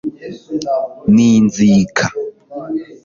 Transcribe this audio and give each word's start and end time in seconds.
n'inzika 1.13 2.03